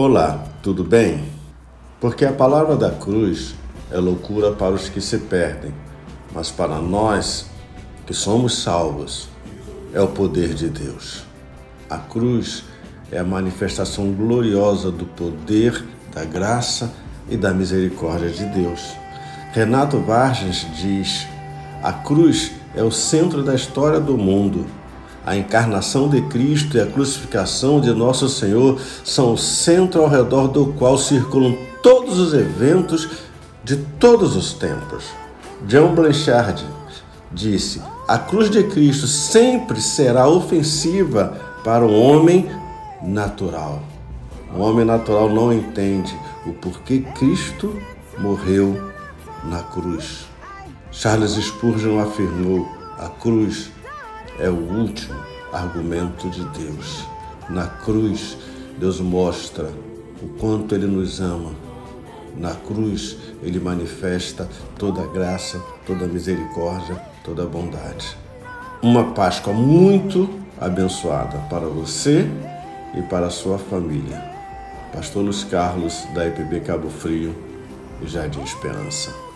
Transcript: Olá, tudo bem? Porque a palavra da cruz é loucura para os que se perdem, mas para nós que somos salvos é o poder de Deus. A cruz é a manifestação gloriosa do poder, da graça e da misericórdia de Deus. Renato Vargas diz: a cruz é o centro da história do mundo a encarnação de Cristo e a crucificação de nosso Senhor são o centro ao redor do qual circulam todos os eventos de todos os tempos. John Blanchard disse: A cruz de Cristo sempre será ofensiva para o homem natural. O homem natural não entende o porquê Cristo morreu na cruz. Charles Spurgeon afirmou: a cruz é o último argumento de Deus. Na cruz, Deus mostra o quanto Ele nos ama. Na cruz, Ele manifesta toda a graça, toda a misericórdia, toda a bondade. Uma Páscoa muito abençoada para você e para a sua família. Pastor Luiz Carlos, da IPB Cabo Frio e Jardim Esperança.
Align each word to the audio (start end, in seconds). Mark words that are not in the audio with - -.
Olá, 0.00 0.44
tudo 0.62 0.84
bem? 0.84 1.24
Porque 2.00 2.24
a 2.24 2.30
palavra 2.30 2.76
da 2.76 2.88
cruz 2.88 3.56
é 3.90 3.98
loucura 3.98 4.52
para 4.52 4.72
os 4.72 4.88
que 4.88 5.00
se 5.00 5.18
perdem, 5.18 5.74
mas 6.32 6.52
para 6.52 6.78
nós 6.80 7.50
que 8.06 8.14
somos 8.14 8.62
salvos 8.62 9.28
é 9.92 10.00
o 10.00 10.06
poder 10.06 10.54
de 10.54 10.68
Deus. 10.68 11.24
A 11.90 11.98
cruz 11.98 12.62
é 13.10 13.18
a 13.18 13.24
manifestação 13.24 14.12
gloriosa 14.12 14.92
do 14.92 15.04
poder, 15.04 15.84
da 16.14 16.24
graça 16.24 16.94
e 17.28 17.36
da 17.36 17.52
misericórdia 17.52 18.30
de 18.30 18.44
Deus. 18.44 18.92
Renato 19.52 19.98
Vargas 19.98 20.64
diz: 20.80 21.26
a 21.82 21.92
cruz 21.92 22.52
é 22.76 22.84
o 22.84 22.92
centro 22.92 23.42
da 23.42 23.56
história 23.56 23.98
do 23.98 24.16
mundo 24.16 24.64
a 25.28 25.36
encarnação 25.36 26.08
de 26.08 26.22
Cristo 26.22 26.78
e 26.78 26.80
a 26.80 26.86
crucificação 26.86 27.82
de 27.82 27.92
nosso 27.92 28.30
Senhor 28.30 28.80
são 29.04 29.34
o 29.34 29.36
centro 29.36 30.00
ao 30.00 30.08
redor 30.08 30.48
do 30.48 30.72
qual 30.72 30.96
circulam 30.96 31.54
todos 31.82 32.18
os 32.18 32.32
eventos 32.32 33.06
de 33.62 33.76
todos 33.76 34.34
os 34.34 34.54
tempos. 34.54 35.04
John 35.66 35.94
Blanchard 35.94 36.64
disse: 37.30 37.82
A 38.08 38.16
cruz 38.16 38.48
de 38.48 38.64
Cristo 38.64 39.06
sempre 39.06 39.82
será 39.82 40.26
ofensiva 40.26 41.38
para 41.62 41.84
o 41.84 41.92
homem 41.92 42.48
natural. 43.02 43.82
O 44.56 44.62
homem 44.62 44.86
natural 44.86 45.28
não 45.28 45.52
entende 45.52 46.18
o 46.46 46.54
porquê 46.54 47.00
Cristo 47.18 47.78
morreu 48.18 48.90
na 49.44 49.62
cruz. 49.62 50.26
Charles 50.90 51.32
Spurgeon 51.32 51.98
afirmou: 52.00 52.78
a 52.98 53.08
cruz 53.08 53.70
é 54.38 54.48
o 54.48 54.54
último 54.54 55.18
argumento 55.52 56.28
de 56.30 56.44
Deus. 56.58 57.04
Na 57.48 57.66
cruz, 57.66 58.36
Deus 58.78 59.00
mostra 59.00 59.70
o 60.22 60.28
quanto 60.38 60.74
Ele 60.74 60.86
nos 60.86 61.20
ama. 61.20 61.52
Na 62.36 62.54
cruz, 62.54 63.16
Ele 63.42 63.58
manifesta 63.58 64.48
toda 64.78 65.02
a 65.02 65.06
graça, 65.06 65.60
toda 65.86 66.04
a 66.04 66.08
misericórdia, 66.08 66.96
toda 67.24 67.42
a 67.42 67.46
bondade. 67.46 68.16
Uma 68.80 69.12
Páscoa 69.12 69.52
muito 69.52 70.28
abençoada 70.60 71.38
para 71.50 71.66
você 71.66 72.28
e 72.94 73.02
para 73.02 73.26
a 73.26 73.30
sua 73.30 73.58
família. 73.58 74.22
Pastor 74.92 75.22
Luiz 75.22 75.44
Carlos, 75.44 76.06
da 76.14 76.26
IPB 76.26 76.60
Cabo 76.60 76.88
Frio 76.88 77.34
e 78.00 78.06
Jardim 78.06 78.42
Esperança. 78.42 79.27